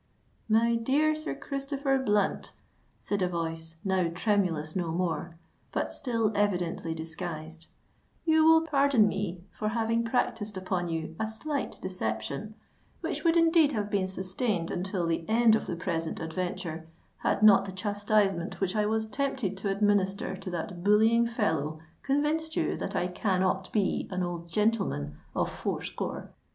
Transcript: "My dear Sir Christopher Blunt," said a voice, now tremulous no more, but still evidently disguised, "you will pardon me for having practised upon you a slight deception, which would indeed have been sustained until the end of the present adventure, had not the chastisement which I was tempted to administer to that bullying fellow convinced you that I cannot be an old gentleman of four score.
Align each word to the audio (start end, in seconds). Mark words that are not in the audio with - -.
"My 0.49 0.73
dear 0.75 1.13
Sir 1.13 1.35
Christopher 1.35 1.99
Blunt," 1.99 2.53
said 2.99 3.21
a 3.21 3.29
voice, 3.29 3.75
now 3.85 4.09
tremulous 4.11 4.75
no 4.75 4.91
more, 4.91 5.37
but 5.71 5.93
still 5.93 6.31
evidently 6.33 6.95
disguised, 6.95 7.67
"you 8.25 8.43
will 8.43 8.61
pardon 8.61 9.07
me 9.07 9.43
for 9.55 9.67
having 9.67 10.03
practised 10.03 10.57
upon 10.57 10.87
you 10.89 11.15
a 11.19 11.27
slight 11.27 11.79
deception, 11.83 12.55
which 13.01 13.23
would 13.23 13.37
indeed 13.37 13.73
have 13.73 13.91
been 13.91 14.07
sustained 14.07 14.71
until 14.71 15.05
the 15.05 15.23
end 15.29 15.55
of 15.55 15.67
the 15.67 15.75
present 15.75 16.19
adventure, 16.19 16.87
had 17.17 17.43
not 17.43 17.65
the 17.65 17.71
chastisement 17.71 18.59
which 18.59 18.75
I 18.75 18.87
was 18.87 19.05
tempted 19.05 19.55
to 19.57 19.69
administer 19.69 20.35
to 20.35 20.49
that 20.49 20.83
bullying 20.83 21.27
fellow 21.27 21.77
convinced 22.01 22.55
you 22.55 22.75
that 22.77 22.95
I 22.95 23.05
cannot 23.05 23.71
be 23.71 24.07
an 24.09 24.23
old 24.23 24.49
gentleman 24.49 25.17
of 25.35 25.51
four 25.51 25.83
score. 25.83 26.31